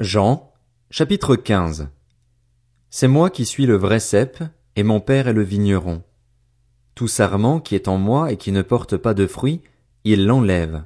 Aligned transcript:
Jean, 0.00 0.50
chapitre 0.90 1.36
15 1.36 1.90
C'est 2.88 3.06
moi 3.06 3.28
qui 3.28 3.44
suis 3.44 3.66
le 3.66 3.76
vrai 3.76 4.00
cep, 4.00 4.42
et 4.74 4.82
mon 4.82 4.98
père 4.98 5.28
est 5.28 5.34
le 5.34 5.42
vigneron. 5.42 6.02
Tout 6.94 7.06
sarment 7.06 7.60
qui 7.60 7.74
est 7.74 7.86
en 7.86 7.98
moi 7.98 8.32
et 8.32 8.38
qui 8.38 8.50
ne 8.50 8.62
porte 8.62 8.96
pas 8.96 9.12
de 9.12 9.26
fruit, 9.26 9.60
il 10.04 10.24
l'enlève. 10.24 10.84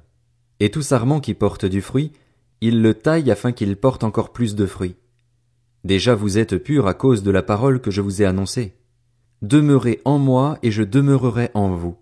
Et 0.58 0.68
tout 0.72 0.82
sarment 0.82 1.20
qui 1.20 1.34
porte 1.34 1.64
du 1.64 1.80
fruit, 1.80 2.10
il 2.60 2.82
le 2.82 2.92
taille 2.92 3.30
afin 3.30 3.52
qu'il 3.52 3.76
porte 3.76 4.02
encore 4.02 4.32
plus 4.32 4.56
de 4.56 4.66
fruits. 4.66 4.96
Déjà 5.84 6.16
vous 6.16 6.36
êtes 6.36 6.58
purs 6.58 6.88
à 6.88 6.94
cause 6.94 7.22
de 7.22 7.30
la 7.30 7.44
parole 7.44 7.80
que 7.80 7.92
je 7.92 8.00
vous 8.00 8.20
ai 8.20 8.24
annoncée. 8.24 8.74
Demeurez 9.42 10.00
en 10.04 10.18
moi 10.18 10.58
et 10.64 10.72
je 10.72 10.82
demeurerai 10.82 11.52
en 11.54 11.68
vous. 11.68 11.96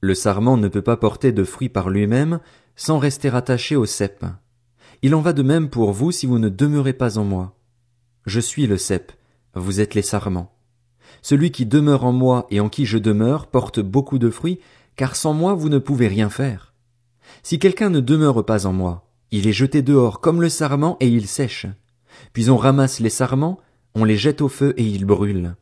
Le 0.00 0.16
sarment 0.16 0.56
ne 0.56 0.66
peut 0.66 0.82
pas 0.82 0.96
porter 0.96 1.30
de 1.30 1.44
fruits 1.44 1.68
par 1.68 1.88
lui-même 1.88 2.40
sans 2.74 2.98
rester 2.98 3.28
attaché 3.28 3.76
au 3.76 3.86
cep. 3.86 4.24
Il 5.04 5.16
en 5.16 5.20
va 5.20 5.32
de 5.32 5.42
même 5.42 5.68
pour 5.68 5.92
vous 5.92 6.12
si 6.12 6.26
vous 6.26 6.38
ne 6.38 6.48
demeurez 6.48 6.92
pas 6.92 7.18
en 7.18 7.24
moi. 7.24 7.56
Je 8.24 8.38
suis 8.38 8.68
le 8.68 8.76
cep, 8.76 9.10
vous 9.54 9.80
êtes 9.80 9.96
les 9.96 10.02
sarments. 10.02 10.54
Celui 11.22 11.50
qui 11.50 11.66
demeure 11.66 12.04
en 12.04 12.12
moi 12.12 12.46
et 12.50 12.60
en 12.60 12.68
qui 12.68 12.86
je 12.86 12.98
demeure 12.98 13.48
porte 13.48 13.80
beaucoup 13.80 14.20
de 14.20 14.30
fruits, 14.30 14.60
car 14.94 15.16
sans 15.16 15.34
moi 15.34 15.54
vous 15.54 15.68
ne 15.68 15.78
pouvez 15.78 16.06
rien 16.06 16.30
faire. 16.30 16.72
Si 17.42 17.58
quelqu'un 17.58 17.90
ne 17.90 17.98
demeure 17.98 18.46
pas 18.46 18.64
en 18.66 18.72
moi, 18.72 19.10
il 19.32 19.48
est 19.48 19.52
jeté 19.52 19.82
dehors 19.82 20.20
comme 20.20 20.40
le 20.40 20.48
sarment 20.48 20.96
et 21.00 21.08
il 21.08 21.26
sèche. 21.26 21.66
Puis 22.32 22.48
on 22.48 22.56
ramasse 22.56 23.00
les 23.00 23.10
sarments, 23.10 23.58
on 23.96 24.04
les 24.04 24.16
jette 24.16 24.40
au 24.40 24.48
feu 24.48 24.72
et 24.76 24.84
ils 24.84 25.04
brûlent. 25.04 25.56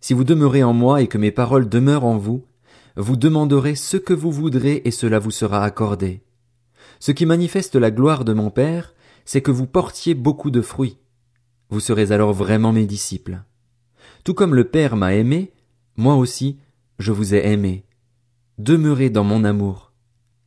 Si 0.00 0.14
vous 0.14 0.24
demeurez 0.24 0.62
en 0.62 0.72
moi 0.72 1.02
et 1.02 1.06
que 1.06 1.18
mes 1.18 1.30
paroles 1.30 1.68
demeurent 1.68 2.04
en 2.04 2.16
vous, 2.16 2.46
vous 2.96 3.16
demanderez 3.16 3.74
ce 3.74 3.98
que 3.98 4.14
vous 4.14 4.32
voudrez 4.32 4.80
et 4.86 4.90
cela 4.90 5.18
vous 5.18 5.30
sera 5.30 5.64
accordé. 5.64 6.23
Ce 7.04 7.12
qui 7.12 7.26
manifeste 7.26 7.76
la 7.76 7.90
gloire 7.90 8.24
de 8.24 8.32
mon 8.32 8.48
Père, 8.48 8.94
c'est 9.26 9.42
que 9.42 9.50
vous 9.50 9.66
portiez 9.66 10.14
beaucoup 10.14 10.50
de 10.50 10.62
fruits. 10.62 10.96
Vous 11.68 11.78
serez 11.78 12.12
alors 12.12 12.32
vraiment 12.32 12.72
mes 12.72 12.86
disciples. 12.86 13.42
Tout 14.24 14.32
comme 14.32 14.54
le 14.54 14.64
Père 14.64 14.96
m'a 14.96 15.12
aimé, 15.12 15.52
moi 15.98 16.14
aussi, 16.14 16.60
je 16.98 17.12
vous 17.12 17.34
ai 17.34 17.46
aimé. 17.46 17.84
Demeurez 18.56 19.10
dans 19.10 19.22
mon 19.22 19.44
amour. 19.44 19.92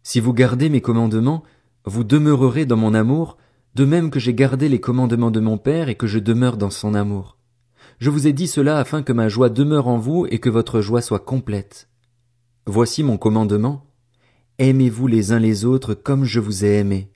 Si 0.01 0.19
vous 0.19 0.33
gardez 0.33 0.69
mes 0.69 0.81
commandements, 0.81 1.43
vous 1.85 2.03
demeurerez 2.03 2.65
dans 2.65 2.75
mon 2.75 2.95
amour, 2.95 3.37
de 3.75 3.85
même 3.85 4.09
que 4.09 4.19
j'ai 4.19 4.33
gardé 4.33 4.67
les 4.67 4.81
commandements 4.81 5.29
de 5.29 5.39
mon 5.39 5.59
Père 5.59 5.89
et 5.89 5.95
que 5.95 6.07
je 6.07 6.17
demeure 6.17 6.57
dans 6.57 6.71
son 6.71 6.95
amour. 6.95 7.37
Je 7.99 8.09
vous 8.09 8.25
ai 8.25 8.33
dit 8.33 8.47
cela 8.47 8.79
afin 8.79 9.03
que 9.03 9.13
ma 9.13 9.29
joie 9.29 9.49
demeure 9.49 9.87
en 9.87 9.99
vous 9.99 10.25
et 10.31 10.39
que 10.39 10.49
votre 10.49 10.81
joie 10.81 11.03
soit 11.03 11.19
complète. 11.19 11.87
Voici 12.65 13.03
mon 13.03 13.19
commandement. 13.19 13.86
Aimez-vous 14.59 15.05
les 15.05 15.33
uns 15.33 15.39
les 15.39 15.65
autres 15.65 15.93
comme 15.93 16.25
je 16.25 16.39
vous 16.39 16.65
ai 16.65 16.79
aimé. 16.79 17.11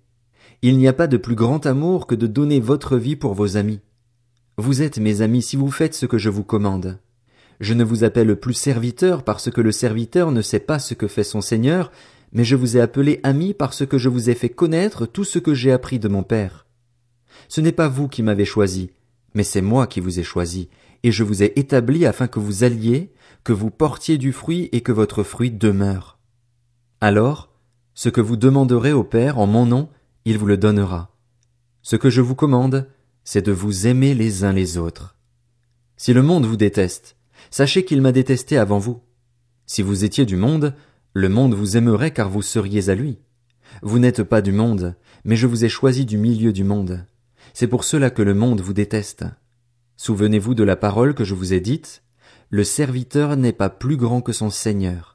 Il 0.61 0.77
n'y 0.77 0.87
a 0.87 0.93
pas 0.93 1.07
de 1.07 1.17
plus 1.17 1.33
grand 1.33 1.65
amour 1.65 2.05
que 2.05 2.13
de 2.13 2.27
donner 2.27 2.59
votre 2.59 2.97
vie 2.97 3.15
pour 3.15 3.33
vos 3.33 3.57
amis. 3.57 3.79
Vous 4.57 4.83
êtes 4.83 4.99
mes 4.99 5.21
amis 5.21 5.41
si 5.41 5.55
vous 5.55 5.71
faites 5.71 5.95
ce 5.95 6.05
que 6.05 6.19
je 6.19 6.29
vous 6.29 6.43
commande. 6.43 6.99
Je 7.59 7.73
ne 7.73 7.83
vous 7.83 8.03
appelle 8.03 8.35
plus 8.39 8.53
serviteur 8.53 9.23
parce 9.23 9.49
que 9.49 9.59
le 9.59 9.71
serviteur 9.71 10.31
ne 10.31 10.43
sait 10.43 10.59
pas 10.59 10.77
ce 10.77 10.93
que 10.93 11.07
fait 11.07 11.23
son 11.23 11.41
Seigneur, 11.41 11.91
mais 12.31 12.43
je 12.43 12.55
vous 12.55 12.77
ai 12.77 12.81
appelé 12.81 13.19
ami 13.23 13.55
parce 13.55 13.87
que 13.87 13.97
je 13.97 14.09
vous 14.09 14.29
ai 14.29 14.35
fait 14.35 14.49
connaître 14.49 15.07
tout 15.07 15.23
ce 15.23 15.39
que 15.39 15.55
j'ai 15.55 15.71
appris 15.71 15.97
de 15.97 16.09
mon 16.09 16.21
Père. 16.21 16.67
Ce 17.47 17.59
n'est 17.59 17.71
pas 17.71 17.87
vous 17.87 18.07
qui 18.07 18.21
m'avez 18.21 18.45
choisi, 18.45 18.91
mais 19.33 19.43
c'est 19.43 19.61
moi 19.61 19.87
qui 19.87 19.99
vous 19.99 20.19
ai 20.19 20.23
choisi, 20.23 20.69
et 21.01 21.11
je 21.11 21.23
vous 21.23 21.41
ai 21.41 21.53
établi 21.59 22.05
afin 22.05 22.27
que 22.27 22.39
vous 22.39 22.63
alliez, 22.63 23.11
que 23.43 23.51
vous 23.51 23.71
portiez 23.71 24.19
du 24.19 24.31
fruit 24.31 24.69
et 24.73 24.81
que 24.81 24.91
votre 24.91 25.23
fruit 25.23 25.49
demeure. 25.49 26.20
Alors, 27.03 27.49
ce 27.95 28.09
que 28.09 28.21
vous 28.21 28.37
demanderez 28.37 28.93
au 28.93 29.03
Père 29.03 29.39
en 29.39 29.47
mon 29.47 29.65
nom, 29.65 29.89
il 30.23 30.37
vous 30.37 30.45
le 30.45 30.55
donnera. 30.55 31.17
Ce 31.81 31.95
que 31.95 32.11
je 32.11 32.21
vous 32.21 32.35
commande, 32.35 32.87
c'est 33.23 33.43
de 33.43 33.51
vous 33.51 33.87
aimer 33.87 34.13
les 34.13 34.43
uns 34.43 34.53
les 34.53 34.77
autres. 34.77 35.15
Si 35.97 36.13
le 36.13 36.21
monde 36.21 36.45
vous 36.45 36.57
déteste, 36.57 37.15
sachez 37.49 37.85
qu'il 37.85 38.03
m'a 38.03 38.11
détesté 38.11 38.55
avant 38.59 38.77
vous. 38.77 39.01
Si 39.65 39.81
vous 39.81 40.03
étiez 40.03 40.27
du 40.27 40.35
monde, 40.35 40.75
le 41.13 41.27
monde 41.27 41.55
vous 41.55 41.75
aimerait 41.75 42.11
car 42.11 42.29
vous 42.29 42.43
seriez 42.43 42.89
à 42.89 42.95
lui. 42.95 43.17
Vous 43.81 43.97
n'êtes 43.97 44.21
pas 44.21 44.43
du 44.43 44.51
monde, 44.51 44.95
mais 45.23 45.35
je 45.35 45.47
vous 45.47 45.65
ai 45.65 45.69
choisi 45.69 46.05
du 46.05 46.19
milieu 46.19 46.53
du 46.53 46.63
monde. 46.63 47.03
C'est 47.55 47.67
pour 47.67 47.83
cela 47.83 48.11
que 48.11 48.21
le 48.21 48.35
monde 48.35 48.61
vous 48.61 48.73
déteste. 48.73 49.25
Souvenez-vous 49.97 50.53
de 50.53 50.63
la 50.63 50.75
parole 50.75 51.15
que 51.15 51.23
je 51.23 51.33
vous 51.33 51.51
ai 51.51 51.61
dite. 51.61 52.03
Le 52.51 52.63
serviteur 52.63 53.37
n'est 53.37 53.53
pas 53.53 53.71
plus 53.71 53.97
grand 53.97 54.21
que 54.21 54.33
son 54.33 54.51
Seigneur. 54.51 55.10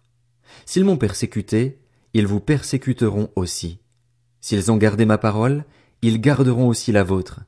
S'ils 0.64 0.84
m'ont 0.84 0.96
persécuté, 0.96 1.78
ils 2.14 2.26
vous 2.26 2.40
persécuteront 2.40 3.28
aussi. 3.36 3.80
S'ils 4.40 4.70
ont 4.70 4.76
gardé 4.76 5.04
ma 5.04 5.18
parole, 5.18 5.64
ils 6.02 6.20
garderont 6.20 6.68
aussi 6.68 6.92
la 6.92 7.02
vôtre. 7.02 7.40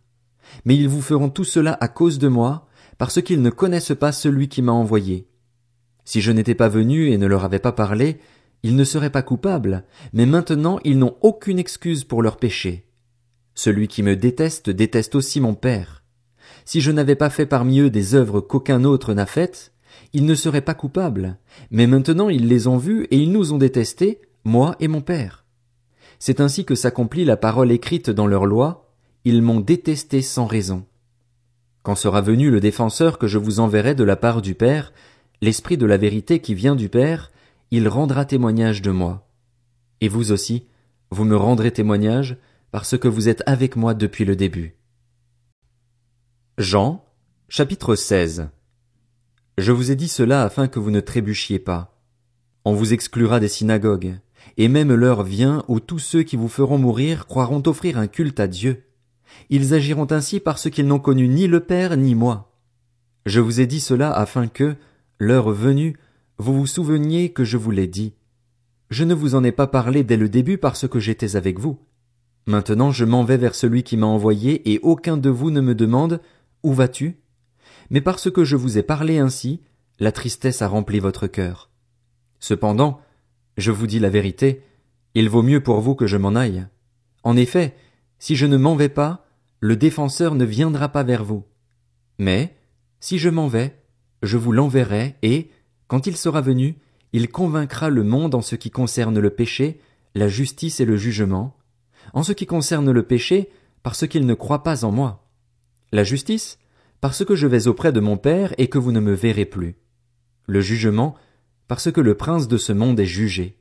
Mais 0.64 0.76
ils 0.76 0.88
vous 0.88 1.02
feront 1.02 1.30
tout 1.30 1.44
cela 1.44 1.76
à 1.80 1.88
cause 1.88 2.19
de 2.19 2.28
moi, 2.28 2.66
parce 2.98 3.22
qu'ils 3.22 3.42
ne 3.42 3.50
connaissent 3.50 3.96
pas 3.98 4.12
celui 4.12 4.48
qui 4.48 4.62
m'a 4.62 4.72
envoyé. 4.72 5.28
Si 6.04 6.20
je 6.20 6.32
n'étais 6.32 6.54
pas 6.54 6.69
venu 6.69 7.10
et 7.10 7.19
ne 7.19 7.26
leur 7.26 7.44
avais 7.44 7.58
pas 7.58 7.72
parlé, 7.72 8.19
ils 8.62 8.76
ne 8.76 8.84
seraient 8.84 9.10
pas 9.10 9.22
coupables, 9.22 9.84
mais 10.12 10.26
maintenant 10.26 10.80
ils 10.84 10.98
n'ont 10.98 11.16
aucune 11.20 11.58
excuse 11.58 12.04
pour 12.04 12.22
leur 12.22 12.36
péché. 12.38 12.88
Celui 13.54 13.88
qui 13.88 14.02
me 14.02 14.16
déteste 14.16 14.70
déteste 14.70 15.14
aussi 15.14 15.40
mon 15.40 15.54
Père. 15.54 16.02
Si 16.64 16.80
je 16.80 16.90
n'avais 16.90 17.14
pas 17.14 17.30
fait 17.30 17.46
parmi 17.46 17.80
eux 17.80 17.90
des 17.90 18.14
œuvres 18.14 18.40
qu'aucun 18.40 18.84
autre 18.84 19.14
n'a 19.14 19.26
faites, 19.26 19.72
ils 20.12 20.25
ne 20.25 20.34
seraient 20.34 20.60
pas 20.60 20.75
coupables, 20.75 21.38
mais 21.70 21.86
maintenant 21.86 22.28
ils 22.28 22.48
les 22.48 22.66
ont 22.66 22.78
vus 22.78 23.06
et 23.10 23.19
ils 23.19 23.32
nous 23.32 23.53
ont 23.53 23.59
détestés, 23.59 24.20
moi 24.44 24.76
et 24.81 24.88
mon 24.88 25.00
Père. 25.00 25.44
C'est 26.19 26.41
ainsi 26.41 26.64
que 26.64 26.75
s'accomplit 26.75 27.25
la 27.25 27.36
parole 27.36 27.70
écrite 27.70 28.10
dans 28.10 28.26
leur 28.26 28.47
loi, 28.47 28.92
ils 29.25 29.42
m'ont 29.42 29.60
détesté 29.60 30.22
sans 30.22 30.47
raison. 30.47 30.84
Quand 31.82 31.94
sera 31.94 32.20
venu 32.20 32.50
le 32.50 32.60
défenseur 32.60 33.19
que 33.19 33.26
je 33.26 33.38
vous 33.38 33.60
enverrai 33.60 33.94
de 33.94 34.04
la 34.04 34.16
part 34.16 34.42
du 34.42 34.54
Père, 34.54 34.92
l'Esprit 35.41 35.76
de 35.76 35.87
la 35.87 35.97
vérité 35.97 36.41
qui 36.41 36.54
vient 36.54 36.75
du 36.75 36.88
Père, 36.88 37.31
il 37.70 37.88
rendra 37.88 38.25
témoignage 38.25 38.82
de 38.82 38.91
moi. 38.91 39.28
Et 40.00 40.08
vous 40.08 40.32
aussi, 40.32 40.66
vous 41.10 41.25
me 41.25 41.37
rendrez 41.37 41.70
témoignage, 41.70 42.37
parce 42.70 42.98
que 42.98 43.08
vous 43.08 43.28
êtes 43.28 43.42
avec 43.47 43.76
moi 43.76 43.94
depuis 43.94 44.25
le 44.25 44.37
début. 44.37 44.76
Jean, 46.58 47.04
chapitre 47.48 47.94
16 47.94 48.48
je 49.58 49.72
vous 49.72 49.91
ai 49.91 49.96
dit 49.96 50.08
cela 50.08 50.44
afin 50.44 50.69
que 50.69 50.78
vous 50.78 50.92
ne 50.92 51.00
trébuchiez 51.00 51.58
pas. 51.58 52.00
On 52.64 52.74
vous 52.74 52.92
exclura 52.92 53.41
des 53.41 53.48
synagogues, 53.48 54.14
et 54.56 54.69
même 54.69 54.94
l'heure 54.94 55.24
vient 55.24 55.64
où 55.66 55.80
tous 55.80 55.98
ceux 55.98 56.22
qui 56.22 56.36
vous 56.36 56.48
feront 56.48 56.78
mourir 56.78 57.26
croiront 57.26 57.62
offrir 57.66 57.98
un 57.98 58.06
culte 58.06 58.38
à 58.38 58.46
Dieu. 58.46 58.84
Ils 59.50 59.74
agiront 59.74 60.06
ainsi 60.10 60.38
parce 60.38 60.70
qu'ils 60.70 60.86
n'ont 60.86 61.00
connu 61.00 61.26
ni 61.26 61.48
le 61.48 61.58
Père 61.58 61.96
ni 61.96 62.14
moi. 62.14 62.52
Je 63.26 63.41
vous 63.41 63.60
ai 63.60 63.66
dit 63.66 63.80
cela 63.80 64.12
afin 64.12 64.46
que, 64.46 64.76
l'heure 65.19 65.50
venue, 65.50 65.96
vous 66.38 66.54
vous 66.54 66.69
souveniez 66.69 67.32
que 67.32 67.42
je 67.42 67.56
vous 67.56 67.72
l'ai 67.72 67.88
dit. 67.88 68.14
Je 68.90 69.02
ne 69.02 69.12
vous 69.12 69.34
en 69.34 69.42
ai 69.42 69.52
pas 69.52 69.66
parlé 69.66 70.04
dès 70.04 70.16
le 70.16 70.28
début 70.28 70.58
parce 70.58 70.86
que 70.86 71.00
j'étais 71.00 71.34
avec 71.34 71.58
vous. 71.58 71.80
Maintenant 72.46 72.92
je 72.92 73.04
m'en 73.04 73.25
vais 73.25 73.36
vers 73.36 73.56
celui 73.56 73.82
qui 73.82 73.96
m'a 73.96 74.06
envoyé 74.06 74.72
et 74.72 74.78
aucun 74.84 75.16
de 75.16 75.30
vous 75.30 75.50
ne 75.50 75.60
me 75.60 75.75
demande 75.75 76.20
Où 76.62 76.72
vas-tu? 76.72 77.19
Mais 77.91 78.00
parce 78.00 78.31
que 78.31 78.44
je 78.44 78.56
vous 78.56 78.78
ai 78.78 78.82
parlé 78.82 79.19
ainsi, 79.19 79.60
la 79.99 80.12
tristesse 80.12 80.62
a 80.62 80.69
rempli 80.69 81.00
votre 81.00 81.26
cœur. 81.26 81.71
Cependant, 82.38 83.00
je 83.56 83.72
vous 83.72 83.87
dis 83.87 83.99
la 83.99 84.10
vérité, 84.10 84.62
il 85.15 85.28
vaut 85.28 85.43
mieux 85.43 85.62
pour 85.62 85.81
vous 85.81 85.94
que 85.94 86.06
je 86.06 86.16
m'en 86.16 86.34
aille. 86.34 86.66
En 87.25 87.37
effet, 87.37 87.75
si 88.19 88.37
je 88.37 88.47
ne 88.47 88.56
m'en 88.56 88.76
vais 88.76 88.88
pas, 88.88 89.26
le 89.60 89.76
défenseur 89.76 90.34
ne 90.34 90.44
viendra 90.44 90.88
pas 90.91 91.03
vers 91.03 91.25
vous. 91.25 91.44
Mais, 92.19 92.56
si 93.00 93.19
je 93.19 93.28
m'en 93.28 93.49
vais, 93.49 93.76
je 94.22 94.37
vous 94.37 94.53
l'enverrai 94.53 95.16
et, 95.22 95.50
quand 95.88 96.06
il 96.06 96.16
sera 96.16 96.41
venu, 96.41 96.76
il 97.12 97.31
convaincra 97.31 97.91
le 97.91 98.05
monde 98.05 98.34
en 98.34 98.43
ce 98.43 98.55
qui 98.55 98.70
concerne 98.70 99.19
le 99.19 99.31
péché, 99.31 99.81
la 100.15 100.28
justice 100.28 100.81
et 100.81 100.84
le 100.84 100.97
jugement, 100.97 101.56
en 102.12 102.22
ce 102.22 102.32
qui 102.32 102.47
concerne 102.47 102.91
le 102.91 103.03
péché, 103.03 103.50
parce 103.82 104.06
qu'il 104.06 104.26
ne 104.26 104.34
croit 104.34 104.62
pas 104.62 104.84
en 104.84 104.93
moi. 104.93 105.26
La 105.93 106.05
justice, 106.05 106.58
parce 107.00 107.25
que 107.25 107.35
je 107.35 107.47
vais 107.47 107.69
auprès 107.69 107.93
de 107.93 108.00
mon 108.00 108.17
Père 108.17 108.55
et 108.59 108.69
que 108.69 108.79
vous 108.79 108.93
ne 108.93 109.00
me 109.00 109.12
verrez 109.12 109.45
plus. 109.45 109.77
Le 110.47 110.61
jugement, 110.61 111.15
parce 111.69 111.93
que 111.93 112.00
le 112.00 112.15
prince 112.15 112.49
de 112.49 112.56
ce 112.56 112.73
monde 112.73 112.99
est 112.99 113.06
jugé. 113.06 113.56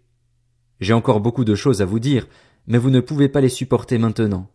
J'ai 0.80 0.94
encore 0.94 1.20
beaucoup 1.20 1.46
de 1.46 1.56
choses 1.56 1.82
à 1.82 1.86
vous 1.86 2.00
dire, 2.00 2.28
mais 2.68 2.78
vous 2.78 2.90
ne 2.90 3.00
pouvez 3.00 3.30
pas 3.30 3.42
les 3.42 3.50
supporter 3.50 3.98
maintenant. 3.98 4.50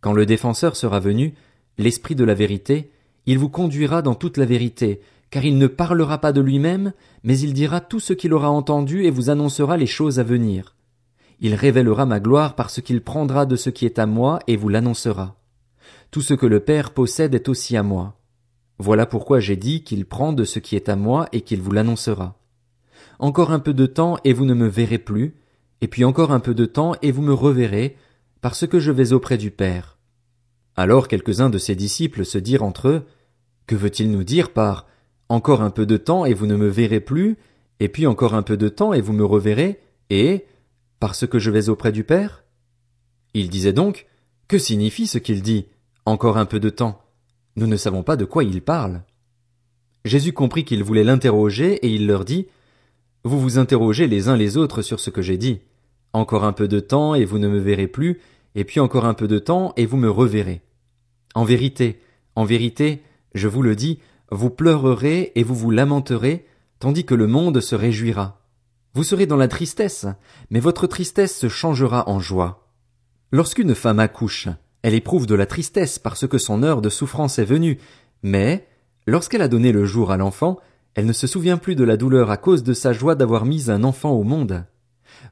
Quand 0.00 0.12
le 0.12 0.26
défenseur 0.26 0.76
sera 0.76 1.00
venu, 1.00 1.34
l'Esprit 1.78 2.14
de 2.14 2.24
la 2.24 2.34
vérité, 2.34 2.90
il 3.26 3.38
vous 3.38 3.48
conduira 3.48 4.02
dans 4.02 4.14
toute 4.14 4.36
la 4.36 4.46
vérité, 4.46 5.00
car 5.30 5.44
il 5.44 5.58
ne 5.58 5.66
parlera 5.66 6.18
pas 6.18 6.32
de 6.32 6.40
lui-même, 6.40 6.92
mais 7.24 7.38
il 7.38 7.52
dira 7.52 7.80
tout 7.80 8.00
ce 8.00 8.12
qu'il 8.12 8.32
aura 8.32 8.50
entendu 8.50 9.04
et 9.04 9.10
vous 9.10 9.30
annoncera 9.30 9.76
les 9.76 9.86
choses 9.86 10.18
à 10.18 10.22
venir. 10.22 10.76
Il 11.40 11.54
révélera 11.54 12.06
ma 12.06 12.20
gloire 12.20 12.54
parce 12.54 12.80
qu'il 12.80 13.02
prendra 13.02 13.46
de 13.46 13.56
ce 13.56 13.68
qui 13.70 13.84
est 13.84 13.98
à 13.98 14.06
moi 14.06 14.38
et 14.46 14.56
vous 14.56 14.68
l'annoncera. 14.68 15.36
Tout 16.10 16.22
ce 16.22 16.34
que 16.34 16.46
le 16.46 16.60
Père 16.60 16.92
possède 16.92 17.34
est 17.34 17.48
aussi 17.48 17.76
à 17.76 17.82
moi. 17.82 18.18
Voilà 18.78 19.06
pourquoi 19.06 19.40
j'ai 19.40 19.56
dit 19.56 19.82
qu'il 19.82 20.04
prend 20.04 20.32
de 20.32 20.44
ce 20.44 20.58
qui 20.58 20.76
est 20.76 20.88
à 20.88 20.96
moi 20.96 21.28
et 21.32 21.40
qu'il 21.40 21.60
vous 21.60 21.72
l'annoncera. 21.72 22.38
Encore 23.18 23.50
un 23.50 23.58
peu 23.58 23.72
de 23.72 23.86
temps 23.86 24.18
et 24.24 24.32
vous 24.32 24.44
ne 24.44 24.54
me 24.54 24.68
verrez 24.68 24.98
plus, 24.98 25.36
et 25.80 25.88
puis 25.88 26.04
encore 26.04 26.32
un 26.32 26.40
peu 26.40 26.54
de 26.54 26.66
temps 26.66 26.94
et 27.02 27.10
vous 27.10 27.22
me 27.22 27.32
reverrez, 27.32 27.96
parce 28.40 28.66
que 28.66 28.78
je 28.78 28.92
vais 28.92 29.12
auprès 29.12 29.38
du 29.38 29.50
Père. 29.50 29.98
Alors 30.76 31.08
quelques-uns 31.08 31.50
de 31.50 31.58
ses 31.58 31.74
disciples 31.74 32.24
se 32.24 32.38
dirent 32.38 32.62
entre 32.62 32.88
eux, 32.88 33.06
Que 33.66 33.74
veut-il 33.74 34.10
nous 34.10 34.24
dire 34.24 34.52
par 34.52 34.86
encore 35.28 35.62
un 35.62 35.70
peu 35.70 35.86
de 35.86 35.96
temps 35.96 36.24
et 36.24 36.34
vous 36.34 36.46
ne 36.46 36.56
me 36.56 36.68
verrez 36.68 37.00
plus, 37.00 37.36
et 37.80 37.88
puis 37.88 38.06
encore 38.06 38.34
un 38.34 38.42
peu 38.42 38.56
de 38.56 38.68
temps 38.68 38.92
et 38.92 39.00
vous 39.00 39.12
me 39.12 39.24
reverrez, 39.24 39.80
et 40.10 40.44
parce 41.00 41.26
que 41.26 41.38
je 41.38 41.50
vais 41.50 41.68
auprès 41.68 41.92
du 41.92 42.04
Père? 42.04 42.44
Il 43.34 43.50
disait 43.50 43.72
donc, 43.72 44.06
que 44.48 44.58
signifie 44.58 45.06
ce 45.06 45.18
qu'il 45.18 45.42
dit, 45.42 45.66
encore 46.06 46.38
un 46.38 46.46
peu 46.46 46.60
de 46.60 46.70
temps? 46.70 47.02
Nous 47.56 47.66
ne 47.66 47.76
savons 47.76 48.02
pas 48.02 48.16
de 48.16 48.24
quoi 48.24 48.44
il 48.44 48.62
parle. 48.62 49.02
Jésus 50.04 50.32
comprit 50.32 50.64
qu'il 50.64 50.84
voulait 50.84 51.04
l'interroger 51.04 51.74
et 51.84 51.88
il 51.88 52.06
leur 52.06 52.24
dit, 52.24 52.46
Vous 53.24 53.40
vous 53.40 53.58
interrogez 53.58 54.06
les 54.06 54.28
uns 54.28 54.36
les 54.36 54.56
autres 54.56 54.82
sur 54.82 55.00
ce 55.00 55.10
que 55.10 55.20
j'ai 55.20 55.36
dit. 55.36 55.60
Encore 56.12 56.44
un 56.44 56.52
peu 56.52 56.68
de 56.68 56.80
temps 56.80 57.14
et 57.14 57.24
vous 57.24 57.38
ne 57.38 57.48
me 57.48 57.58
verrez 57.58 57.88
plus, 57.88 58.20
et 58.54 58.64
puis 58.64 58.78
encore 58.78 59.04
un 59.04 59.14
peu 59.14 59.26
de 59.26 59.38
temps 59.38 59.72
et 59.76 59.84
vous 59.84 59.96
me 59.96 60.08
reverrez. 60.08 60.62
En 61.34 61.44
vérité, 61.44 62.00
en 62.36 62.44
vérité, 62.44 63.02
je 63.34 63.48
vous 63.48 63.62
le 63.62 63.74
dis, 63.74 63.98
vous 64.30 64.50
pleurerez 64.50 65.32
et 65.34 65.42
vous 65.42 65.54
vous 65.54 65.70
lamenterez, 65.70 66.46
tandis 66.78 67.04
que 67.04 67.14
le 67.14 67.26
monde 67.26 67.60
se 67.60 67.74
réjouira. 67.74 68.40
Vous 68.94 69.04
serez 69.04 69.26
dans 69.26 69.36
la 69.36 69.48
tristesse, 69.48 70.06
mais 70.50 70.60
votre 70.60 70.86
tristesse 70.86 71.36
se 71.36 71.48
changera 71.48 72.08
en 72.08 72.20
joie. 72.20 72.70
Lorsqu'une 73.32 73.74
femme 73.74 73.98
accouche, 73.98 74.48
elle 74.86 74.94
éprouve 74.94 75.26
de 75.26 75.34
la 75.34 75.46
tristesse 75.46 75.98
parce 75.98 76.28
que 76.28 76.38
son 76.38 76.62
heure 76.62 76.80
de 76.80 76.90
souffrance 76.90 77.40
est 77.40 77.44
venue, 77.44 77.80
mais, 78.22 78.68
lorsqu'elle 79.08 79.42
a 79.42 79.48
donné 79.48 79.72
le 79.72 79.84
jour 79.84 80.12
à 80.12 80.16
l'enfant, 80.16 80.60
elle 80.94 81.06
ne 81.06 81.12
se 81.12 81.26
souvient 81.26 81.56
plus 81.56 81.74
de 81.74 81.82
la 81.82 81.96
douleur 81.96 82.30
à 82.30 82.36
cause 82.36 82.62
de 82.62 82.72
sa 82.72 82.92
joie 82.92 83.16
d'avoir 83.16 83.46
mis 83.46 83.68
un 83.68 83.82
enfant 83.82 84.12
au 84.12 84.22
monde. 84.22 84.64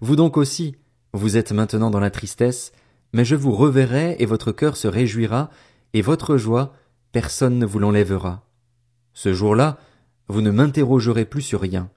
Vous 0.00 0.16
donc 0.16 0.38
aussi, 0.38 0.74
vous 1.12 1.36
êtes 1.36 1.52
maintenant 1.52 1.90
dans 1.90 2.00
la 2.00 2.10
tristesse, 2.10 2.72
mais 3.12 3.24
je 3.24 3.36
vous 3.36 3.52
reverrai 3.52 4.16
et 4.18 4.26
votre 4.26 4.50
cœur 4.50 4.76
se 4.76 4.88
réjouira, 4.88 5.50
et 5.92 6.02
votre 6.02 6.36
joie, 6.36 6.72
personne 7.12 7.60
ne 7.60 7.64
vous 7.64 7.78
l'enlèvera. 7.78 8.44
Ce 9.12 9.32
jour-là, 9.32 9.78
vous 10.26 10.40
ne 10.40 10.50
m'interrogerez 10.50 11.26
plus 11.26 11.42
sur 11.42 11.60
rien. 11.60 11.90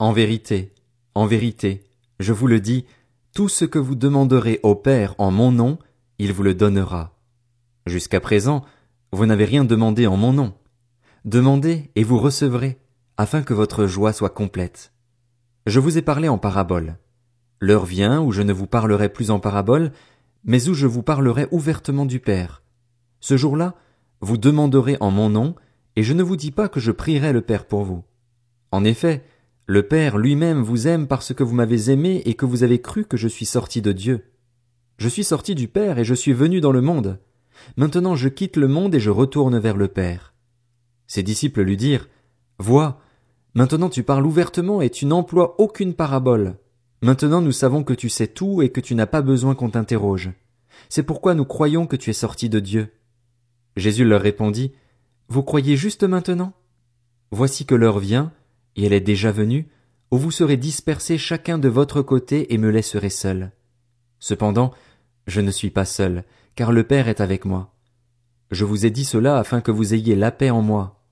En 0.00 0.12
vérité, 0.12 0.74
en 1.14 1.26
vérité, 1.26 1.84
je 2.18 2.32
vous 2.32 2.48
le 2.48 2.58
dis, 2.58 2.84
tout 3.32 3.48
ce 3.48 3.64
que 3.64 3.78
vous 3.78 3.94
demanderez 3.94 4.58
au 4.64 4.74
Père 4.74 5.14
en 5.18 5.30
mon 5.30 5.52
nom, 5.52 5.78
il 6.20 6.34
vous 6.34 6.42
le 6.42 6.52
donnera. 6.54 7.18
Jusqu'à 7.86 8.20
présent, 8.20 8.62
vous 9.10 9.24
n'avez 9.24 9.46
rien 9.46 9.64
demandé 9.64 10.06
en 10.06 10.18
mon 10.18 10.34
nom. 10.34 10.52
Demandez 11.24 11.90
et 11.96 12.04
vous 12.04 12.18
recevrez, 12.18 12.78
afin 13.16 13.42
que 13.42 13.54
votre 13.54 13.86
joie 13.86 14.12
soit 14.12 14.28
complète. 14.28 14.92
Je 15.64 15.80
vous 15.80 15.96
ai 15.96 16.02
parlé 16.02 16.28
en 16.28 16.36
parabole. 16.36 16.98
L'heure 17.58 17.86
vient 17.86 18.20
où 18.20 18.32
je 18.32 18.42
ne 18.42 18.52
vous 18.52 18.66
parlerai 18.66 19.08
plus 19.08 19.30
en 19.30 19.40
parabole, 19.40 19.92
mais 20.44 20.68
où 20.68 20.74
je 20.74 20.86
vous 20.86 21.02
parlerai 21.02 21.48
ouvertement 21.52 22.04
du 22.04 22.20
Père. 22.20 22.62
Ce 23.20 23.38
jour-là, 23.38 23.74
vous 24.20 24.36
demanderez 24.36 24.98
en 25.00 25.10
mon 25.10 25.30
nom, 25.30 25.54
et 25.96 26.02
je 26.02 26.12
ne 26.12 26.22
vous 26.22 26.36
dis 26.36 26.50
pas 26.50 26.68
que 26.68 26.80
je 26.80 26.92
prierai 26.92 27.32
le 27.32 27.40
Père 27.40 27.64
pour 27.64 27.82
vous. 27.82 28.04
En 28.72 28.84
effet, 28.84 29.24
le 29.64 29.84
Père 29.84 30.18
lui-même 30.18 30.60
vous 30.60 30.86
aime 30.86 31.06
parce 31.06 31.32
que 31.32 31.42
vous 31.42 31.54
m'avez 31.54 31.90
aimé 31.90 32.20
et 32.26 32.34
que 32.34 32.44
vous 32.44 32.62
avez 32.62 32.82
cru 32.82 33.06
que 33.06 33.16
je 33.16 33.28
suis 33.28 33.46
sorti 33.46 33.80
de 33.80 33.92
Dieu. 33.92 34.29
Je 35.00 35.08
suis 35.08 35.24
sorti 35.24 35.54
du 35.54 35.66
Père 35.66 35.98
et 35.98 36.04
je 36.04 36.12
suis 36.12 36.34
venu 36.34 36.60
dans 36.60 36.72
le 36.72 36.82
monde. 36.82 37.18
Maintenant 37.78 38.16
je 38.16 38.28
quitte 38.28 38.58
le 38.58 38.68
monde 38.68 38.94
et 38.94 39.00
je 39.00 39.08
retourne 39.08 39.58
vers 39.58 39.78
le 39.78 39.88
Père. 39.88 40.34
Ses 41.06 41.22
disciples 41.22 41.62
lui 41.62 41.78
dirent, 41.78 42.06
Vois, 42.58 43.00
maintenant 43.54 43.88
tu 43.88 44.02
parles 44.02 44.26
ouvertement 44.26 44.82
et 44.82 44.90
tu 44.90 45.06
n'emploies 45.06 45.54
aucune 45.58 45.94
parabole. 45.94 46.58
Maintenant 47.00 47.40
nous 47.40 47.50
savons 47.50 47.82
que 47.82 47.94
tu 47.94 48.10
sais 48.10 48.26
tout 48.26 48.60
et 48.60 48.68
que 48.68 48.80
tu 48.82 48.94
n'as 48.94 49.06
pas 49.06 49.22
besoin 49.22 49.54
qu'on 49.54 49.70
t'interroge. 49.70 50.32
C'est 50.90 51.02
pourquoi 51.02 51.34
nous 51.34 51.46
croyons 51.46 51.86
que 51.86 51.96
tu 51.96 52.10
es 52.10 52.12
sorti 52.12 52.50
de 52.50 52.60
Dieu. 52.60 52.92
Jésus 53.76 54.04
leur 54.04 54.20
répondit, 54.20 54.74
vous 55.28 55.42
croyez 55.42 55.78
juste 55.78 56.02
maintenant? 56.02 56.52
Voici 57.30 57.64
que 57.64 57.74
l'heure 57.74 58.00
vient, 58.00 58.32
et 58.76 58.84
elle 58.84 58.92
est 58.92 59.00
déjà 59.00 59.32
venue, 59.32 59.70
où 60.10 60.18
vous 60.18 60.30
serez 60.30 60.58
dispersés 60.58 61.16
chacun 61.16 61.56
de 61.56 61.70
votre 61.70 62.02
côté 62.02 62.52
et 62.52 62.58
me 62.58 62.68
laisserez 62.68 63.08
seul. 63.08 63.52
Cependant, 64.18 64.72
je 65.26 65.40
ne 65.40 65.50
suis 65.50 65.70
pas 65.70 65.84
seul, 65.84 66.24
car 66.54 66.72
le 66.72 66.84
Père 66.84 67.08
est 67.08 67.20
avec 67.20 67.44
moi. 67.44 67.74
Je 68.50 68.64
vous 68.64 68.84
ai 68.84 68.90
dit 68.90 69.04
cela 69.04 69.38
afin 69.38 69.60
que 69.60 69.70
vous 69.70 69.94
ayez 69.94 70.16
la 70.16 70.30
paix 70.30 70.50
en 70.50 70.62
moi. 70.62 71.04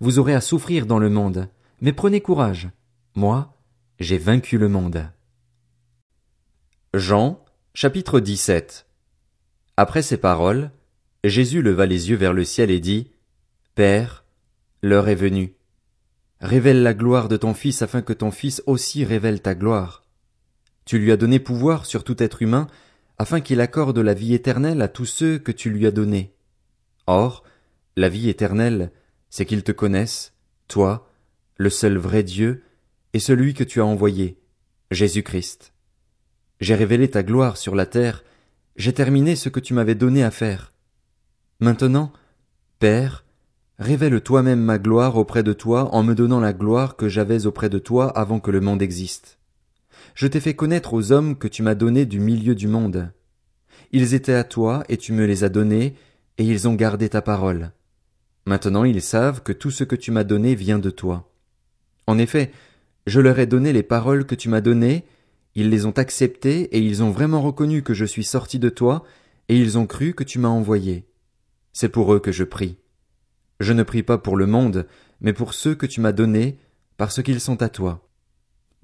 Vous 0.00 0.18
aurez 0.18 0.34
à 0.34 0.40
souffrir 0.40 0.86
dans 0.86 0.98
le 0.98 1.10
monde, 1.10 1.48
mais 1.80 1.92
prenez 1.92 2.20
courage. 2.20 2.70
Moi, 3.14 3.54
j'ai 3.98 4.18
vaincu 4.18 4.58
le 4.58 4.68
monde. 4.68 5.10
Jean, 6.94 7.44
chapitre 7.74 8.20
17 8.20 8.86
Après 9.76 10.02
ces 10.02 10.16
paroles, 10.16 10.70
Jésus 11.24 11.60
leva 11.60 11.86
les 11.86 12.10
yeux 12.10 12.16
vers 12.16 12.32
le 12.32 12.44
ciel 12.44 12.70
et 12.70 12.80
dit, 12.80 13.10
Père, 13.74 14.24
l'heure 14.82 15.08
est 15.08 15.14
venue. 15.14 15.54
Révèle 16.40 16.82
la 16.82 16.94
gloire 16.94 17.28
de 17.28 17.36
ton 17.36 17.54
Fils 17.54 17.82
afin 17.82 18.02
que 18.02 18.12
ton 18.12 18.30
Fils 18.30 18.62
aussi 18.66 19.04
révèle 19.04 19.42
ta 19.42 19.54
gloire. 19.54 20.04
Tu 20.84 20.98
lui 20.98 21.10
as 21.12 21.16
donné 21.16 21.40
pouvoir 21.40 21.84
sur 21.84 22.04
tout 22.04 22.22
être 22.22 22.42
humain, 22.42 22.68
afin 23.18 23.40
qu'il 23.40 23.60
accorde 23.60 23.98
la 23.98 24.14
vie 24.14 24.34
éternelle 24.34 24.82
à 24.82 24.88
tous 24.88 25.06
ceux 25.06 25.38
que 25.38 25.52
tu 25.52 25.70
lui 25.70 25.86
as 25.86 25.90
donnés. 25.90 26.34
Or, 27.06 27.44
la 27.96 28.08
vie 28.08 28.28
éternelle, 28.28 28.92
c'est 29.30 29.46
qu'ils 29.46 29.62
te 29.62 29.72
connaissent, 29.72 30.34
toi, 30.68 31.10
le 31.56 31.70
seul 31.70 31.96
vrai 31.96 32.22
Dieu, 32.22 32.62
et 33.12 33.18
celui 33.18 33.54
que 33.54 33.64
tu 33.64 33.80
as 33.80 33.86
envoyé, 33.86 34.38
Jésus 34.90 35.22
Christ. 35.22 35.72
J'ai 36.60 36.74
révélé 36.74 37.10
ta 37.10 37.22
gloire 37.22 37.56
sur 37.56 37.74
la 37.74 37.86
terre, 37.86 38.24
j'ai 38.76 38.92
terminé 38.92 39.36
ce 39.36 39.48
que 39.48 39.60
tu 39.60 39.72
m'avais 39.74 39.94
donné 39.94 40.22
à 40.22 40.30
faire. 40.30 40.74
Maintenant, 41.60 42.12
Père, 42.78 43.26
Révèle 43.78 44.22
toi-même 44.22 44.60
ma 44.60 44.78
gloire 44.78 45.16
auprès 45.16 45.42
de 45.42 45.52
toi 45.52 45.94
en 45.94 46.02
me 46.02 46.14
donnant 46.14 46.40
la 46.40 46.54
gloire 46.54 46.96
que 46.96 47.10
j'avais 47.10 47.44
auprès 47.44 47.68
de 47.68 47.78
toi 47.78 48.08
avant 48.08 48.40
que 48.40 48.50
le 48.50 48.60
monde 48.62 48.80
existe. 48.80 49.38
Je 50.16 50.26
t'ai 50.26 50.40
fait 50.40 50.54
connaître 50.54 50.94
aux 50.94 51.12
hommes 51.12 51.36
que 51.36 51.46
tu 51.46 51.62
m'as 51.62 51.74
donnés 51.74 52.06
du 52.06 52.20
milieu 52.20 52.54
du 52.54 52.68
monde. 52.68 53.12
Ils 53.92 54.14
étaient 54.14 54.32
à 54.32 54.44
toi 54.44 54.82
et 54.88 54.96
tu 54.96 55.12
me 55.12 55.26
les 55.26 55.44
as 55.44 55.50
donnés, 55.50 55.94
et 56.38 56.44
ils 56.44 56.66
ont 56.66 56.74
gardé 56.74 57.10
ta 57.10 57.20
parole. 57.20 57.72
Maintenant 58.46 58.84
ils 58.84 59.02
savent 59.02 59.42
que 59.42 59.52
tout 59.52 59.70
ce 59.70 59.84
que 59.84 59.94
tu 59.94 60.10
m'as 60.12 60.24
donné 60.24 60.54
vient 60.54 60.78
de 60.78 60.88
toi. 60.88 61.30
En 62.06 62.16
effet, 62.16 62.50
je 63.06 63.20
leur 63.20 63.38
ai 63.38 63.44
donné 63.44 63.74
les 63.74 63.82
paroles 63.82 64.24
que 64.24 64.34
tu 64.34 64.48
m'as 64.48 64.62
données, 64.62 65.04
ils 65.54 65.68
les 65.68 65.84
ont 65.84 65.98
acceptées 65.98 66.62
et 66.74 66.78
ils 66.78 67.02
ont 67.02 67.10
vraiment 67.10 67.42
reconnu 67.42 67.82
que 67.82 67.92
je 67.92 68.06
suis 68.06 68.24
sorti 68.24 68.58
de 68.58 68.70
toi, 68.70 69.04
et 69.50 69.58
ils 69.58 69.76
ont 69.76 69.86
cru 69.86 70.14
que 70.14 70.24
tu 70.24 70.38
m'as 70.38 70.48
envoyé. 70.48 71.06
C'est 71.74 71.90
pour 71.90 72.14
eux 72.14 72.20
que 72.20 72.32
je 72.32 72.44
prie. 72.44 72.78
Je 73.60 73.74
ne 73.74 73.82
prie 73.82 74.02
pas 74.02 74.16
pour 74.16 74.36
le 74.36 74.46
monde, 74.46 74.86
mais 75.20 75.34
pour 75.34 75.52
ceux 75.52 75.74
que 75.74 75.84
tu 75.84 76.00
m'as 76.00 76.12
donnés, 76.12 76.58
parce 76.96 77.22
qu'ils 77.22 77.40
sont 77.40 77.62
à 77.62 77.68
toi. 77.68 78.08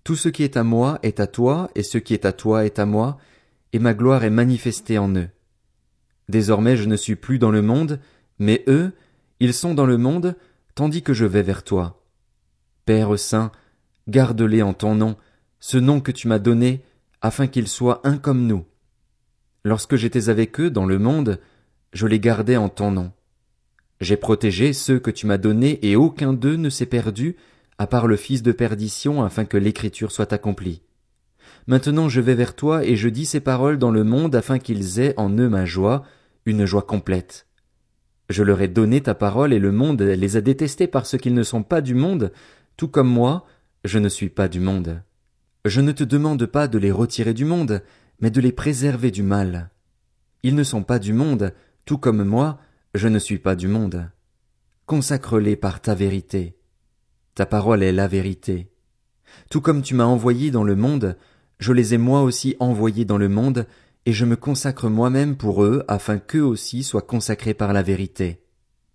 Tout 0.04 0.16
ce 0.16 0.28
qui 0.28 0.42
est 0.42 0.56
à 0.56 0.64
moi 0.64 0.99
est 1.02 1.21
à 1.21 1.26
toi, 1.26 1.71
et 1.75 1.82
ce 1.82 1.99
qui 1.99 2.14
est 2.14 2.25
à 2.25 2.32
toi 2.32 2.64
est 2.64 2.78
à 2.78 2.87
moi, 2.87 3.18
et 3.73 3.78
ma 3.78 3.94
gloire 3.94 4.25
est 4.25 4.30
manifestée 4.30 4.99
en 4.99 5.14
eux. 5.14 5.28
Désormais 6.28 6.76
je 6.76 6.88
ne 6.88 6.97
suis 6.97 7.16
plus 7.16 7.38
dans 7.38 7.50
le 7.50 7.62
monde, 7.62 8.00
mais 8.38 8.64
eux, 8.66 8.92
ils 9.40 9.54
sont 9.54 9.75
dans 9.75 9.87
le 9.87 9.99
monde, 9.99 10.37
tandis 10.75 11.02
que 11.02 11.14
je 11.14 11.25
vais 11.25 11.42
vers 11.42 11.62
toi. 11.62 12.02
Père 12.85 13.18
saint, 13.18 13.52
garde-les 14.09 14.62
en 14.62 14.75
ton 14.75 14.94
nom, 14.94 15.16
ce 15.61 15.78
nom 15.78 16.00
que 16.00 16.11
tu 16.12 16.26
m'as 16.26 16.40
donné, 16.40 16.82
afin 17.21 17.47
qu'ils 17.47 17.68
soient 17.68 18.00
un 18.04 18.18
comme 18.18 18.47
nous. 18.47 18.64
Lorsque 19.64 19.94
j'étais 19.94 20.28
avec 20.28 20.59
eux 20.59 20.71
dans 20.71 20.87
le 20.87 20.99
monde, 20.99 21.38
je 21.92 22.06
les 22.09 22.18
gardais 22.18 22.56
en 22.56 22.68
ton 22.68 22.90
nom. 22.90 23.12
J'ai 24.00 24.16
protégé 24.16 24.73
ceux 24.73 24.99
que 24.99 25.12
tu 25.12 25.26
m'as 25.26 25.38
donnés 25.38 25.78
et 25.87 25.94
aucun 25.94 26.32
d'eux 26.32 26.56
ne 26.56 26.71
s'est 26.71 26.87
perdu, 26.87 27.37
à 27.79 27.87
part 27.87 28.07
le 28.07 28.17
fils 28.17 28.43
de 28.43 28.52
perdition 28.52 29.23
afin 29.23 29.45
que 29.45 29.57
l'écriture 29.57 30.12
soit 30.12 30.33
accomplie. 30.33 30.83
Maintenant 31.67 32.09
je 32.09 32.21
vais 32.21 32.35
vers 32.35 32.55
toi 32.55 32.85
et 32.85 32.97
je 32.97 33.09
dis 33.09 33.26
ces 33.26 33.41
paroles 33.41 33.79
dans 33.79 33.91
le 33.91 34.05
monde 34.05 34.35
afin 34.35 34.59
qu'ils 34.59 35.00
aient 35.00 35.14
en 35.17 35.31
eux 35.31 35.49
ma 35.49 35.64
joie, 35.64 36.05
une 36.47 36.64
joie 36.64 36.83
complète. 36.83 37.47
Je 38.29 38.43
leur 38.43 38.62
ai 38.62 38.69
donné 38.69 39.00
ta 39.00 39.14
parole 39.14 39.52
et 39.52 39.59
le 39.59 39.73
monde 39.73 40.02
les 40.02 40.37
a 40.37 40.41
détestés 40.41 40.87
parce 40.87 41.19
qu'ils 41.19 41.35
ne 41.35 41.43
sont 41.43 41.62
pas 41.62 41.81
du 41.81 41.95
monde, 41.95 42.33
tout 42.76 42.88
comme 42.88 43.09
moi, 43.09 43.47
je 43.85 43.99
ne 43.99 44.09
suis 44.09 44.31
pas 44.31 44.49
du 44.49 44.61
monde. 44.61 45.02
Je 45.64 45.81
ne 45.81 45.93
te 45.93 46.05
demande 46.05 46.47
pas 46.47 46.67
de 46.67 46.79
les 46.79 46.91
retirer 46.91 47.35
du 47.35 47.45
monde, 47.45 47.83
mais 48.21 48.31
de 48.31 48.41
les 48.41 48.52
préserver 48.52 49.11
du 49.11 49.23
mal. 49.23 49.71
Ils 50.43 50.55
ne 50.55 50.64
sont 50.64 50.83
pas 50.83 50.99
du 50.99 51.12
monde, 51.12 51.52
tout 51.85 51.99
comme 51.99 52.25
moi, 52.25 52.59
je 52.95 53.09
ne 53.09 53.19
suis 53.19 53.38
pas 53.38 53.55
du 53.55 53.69
monde. 53.69 54.09
Consacre-les 54.87 55.57
par 55.57 55.81
ta 55.81 55.95
vérité. 55.95 56.57
Ta 57.35 57.47
parole 57.47 57.83
est 57.83 57.93
la 57.93 58.09
vérité. 58.09 58.69
Tout 59.51 59.62
comme 59.62 59.81
tu 59.81 59.95
m'as 59.95 60.05
envoyé 60.05 60.51
dans 60.51 60.65
le 60.65 60.77
monde, 60.77 61.17
je 61.59 61.73
les 61.73 61.95
ai 61.95 61.99
moi 61.99 62.23
aussi 62.23 62.57
envoyés 62.61 63.07
dans 63.07 63.17
le 63.17 63.31
monde, 63.31 63.67
et 64.05 64.12
je 64.12 64.25
me 64.25 64.37
consacre 64.37 64.89
moi-même 64.89 65.37
pour 65.37 65.65
eux 65.65 65.85
afin 65.89 66.19
qu'eux 66.19 66.43
aussi 66.43 66.83
soient 66.83 67.01
consacrés 67.03 67.55
par 67.55 67.73
la 67.73 67.83
vérité. 67.83 68.43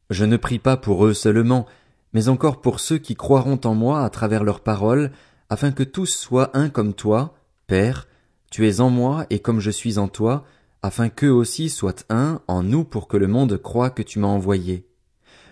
Je 0.10 0.26
ne 0.26 0.38
prie 0.38 0.60
pas 0.60 0.78
pour 0.78 1.06
eux 1.06 1.14
seulement, 1.14 1.66
mais 2.14 2.30
encore 2.30 2.62
pour 2.62 2.80
ceux 2.80 2.98
qui 2.98 3.16
croiront 3.16 3.60
en 3.64 3.74
moi 3.74 4.04
à 4.04 4.10
travers 4.10 4.44
leurs 4.44 4.62
paroles, 4.62 5.12
afin 5.50 5.72
que 5.72 5.84
tous 5.84 6.08
soient 6.08 6.56
un 6.56 6.70
comme 6.70 6.94
toi, 6.94 7.36
Père, 7.68 8.08
tu 8.52 8.68
es 8.68 8.82
en 8.82 8.90
moi 8.90 9.26
et 9.30 9.40
comme 9.40 9.60
je 9.60 9.72
suis 9.72 9.98
en 9.98 10.08
toi, 10.08 10.46
afin 10.82 11.10
qu'eux 11.10 11.32
aussi 11.32 11.70
soient 11.70 12.06
un 12.10 12.42
en 12.48 12.64
nous 12.64 12.84
pour 12.84 13.08
que 13.08 13.18
le 13.18 13.28
monde 13.28 13.58
croie 13.58 13.90
que 13.90 14.04
tu 14.04 14.20
m'as 14.20 14.28
envoyé. 14.28 14.87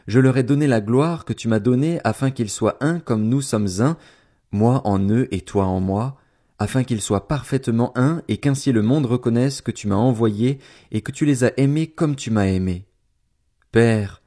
Je 0.08 0.20
leur 0.20 0.38
ai 0.38 0.44
donné 0.44 0.68
la 0.68 0.82
gloire 0.82 1.26
que 1.26 1.34
tu 1.34 1.48
m'as 1.48 1.60
donnée 1.60 2.00
afin 2.04 2.32
qu'ils 2.32 2.50
soient 2.50 2.78
un 2.82 3.00
comme 3.00 3.28
nous 3.28 3.42
sommes 3.42 3.68
un, 3.80 3.98
moi 4.52 4.82
en 4.86 5.00
eux 5.10 5.28
et 5.32 5.42
toi 5.42 5.66
en 5.66 5.80
moi, 5.80 6.18
afin 6.60 6.84
qu'ils 6.84 7.02
soient 7.02 7.28
parfaitement 7.28 7.92
un 7.96 8.22
et 8.28 8.38
qu'ainsi 8.38 8.72
le 8.72 8.82
monde 8.82 9.06
reconnaisse 9.06 9.62
que 9.62 9.72
tu 9.72 9.88
m'as 9.88 9.96
envoyé 9.96 10.60
et 10.92 11.02
que 11.02 11.12
tu 11.12 11.26
les 11.26 11.44
as 11.44 11.54
aimés 11.58 11.88
comme 11.88 12.16
tu 12.16 12.32
m'as 12.32 12.48
aimé. 12.48 12.86
Père, 13.72 14.22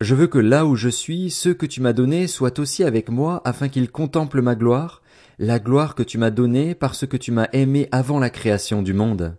je 0.00 0.14
veux 0.14 0.26
que 0.26 0.38
là 0.38 0.64
où 0.64 0.76
je 0.76 0.88
suis, 0.88 1.30
ceux 1.30 1.54
que 1.54 1.66
tu 1.66 1.80
m'as 1.80 1.92
donnés 1.92 2.26
soient 2.26 2.58
aussi 2.58 2.82
avec 2.82 3.10
moi 3.10 3.42
afin 3.44 3.68
qu'ils 3.68 3.90
contemplent 3.90 4.42
ma 4.42 4.54
gloire, 4.54 5.02
la 5.38 5.58
gloire 5.58 5.94
que 5.94 6.02
tu 6.02 6.18
m'as 6.18 6.30
donnée 6.30 6.74
parce 6.74 7.06
que 7.06 7.16
tu 7.16 7.32
m'as 7.32 7.48
aimé 7.52 7.88
avant 7.92 8.18
la 8.18 8.30
création 8.30 8.82
du 8.82 8.94
monde. 8.94 9.36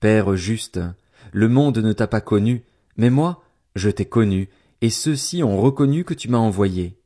Père 0.00 0.34
juste, 0.36 0.80
le 1.32 1.48
monde 1.48 1.78
ne 1.78 1.92
t'a 1.92 2.08
pas 2.08 2.20
connu, 2.20 2.64
mais 2.96 3.10
moi, 3.10 3.42
je 3.76 3.88
t'ai 3.88 4.04
connu, 4.04 4.48
et 4.82 4.90
ceux-ci 4.90 5.42
ont 5.42 5.58
reconnu 5.60 6.04
que 6.04 6.12
tu 6.12 6.28
m'as 6.28 6.38
envoyé. 6.38 6.98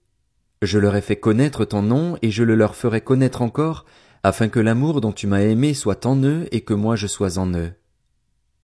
Je 0.63 0.79
leur 0.79 0.97
ai 0.97 1.03
fait 1.03 1.17
connaître 1.17 1.67
ton 1.67 1.83
nom, 1.83 2.17
et 2.23 2.31
je 2.31 2.43
le 2.43 2.55
leur 2.55 2.75
ferai 2.75 3.03
connaître 3.03 3.43
encore, 3.43 3.85
afin 4.23 4.49
que 4.49 4.59
l'amour 4.59 5.03
dont 5.03 5.13
tu 5.13 5.27
m'as 5.27 5.43
aimé 5.43 5.75
soit 5.75 6.07
en 6.07 6.21
eux 6.25 6.49
et 6.51 6.63
que 6.63 6.73
moi 6.73 6.97
je 6.97 7.07
sois 7.07 7.39
en 7.39 7.53
eux. 7.53 7.73